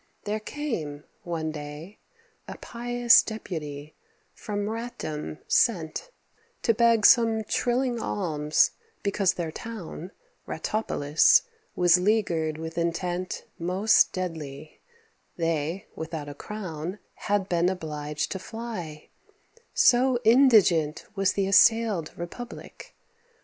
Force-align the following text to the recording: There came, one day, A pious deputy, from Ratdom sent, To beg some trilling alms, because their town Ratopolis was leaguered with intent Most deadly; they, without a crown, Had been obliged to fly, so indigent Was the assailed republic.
There 0.23 0.39
came, 0.39 1.03
one 1.21 1.51
day, 1.51 1.99
A 2.47 2.57
pious 2.57 3.21
deputy, 3.21 3.93
from 4.33 4.67
Ratdom 4.67 5.37
sent, 5.47 6.09
To 6.63 6.73
beg 6.73 7.05
some 7.05 7.43
trilling 7.43 7.99
alms, 8.01 8.71
because 9.03 9.35
their 9.35 9.51
town 9.51 10.09
Ratopolis 10.47 11.43
was 11.75 11.99
leaguered 11.99 12.57
with 12.57 12.79
intent 12.79 13.45
Most 13.59 14.11
deadly; 14.11 14.81
they, 15.37 15.85
without 15.95 16.27
a 16.27 16.33
crown, 16.33 16.97
Had 17.29 17.47
been 17.47 17.69
obliged 17.69 18.31
to 18.31 18.39
fly, 18.39 19.09
so 19.71 20.17
indigent 20.23 21.05
Was 21.15 21.33
the 21.33 21.45
assailed 21.45 22.11
republic. 22.17 22.95